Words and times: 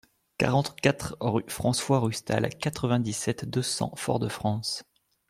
quarante-quatre 0.39 1.15
rue 1.19 1.43
François 1.47 1.99
Rustal, 1.99 2.49
quatre-vingt-dix-sept, 2.57 3.45
deux 3.47 3.61
cents, 3.61 3.93
Fort-de-France 3.95 4.83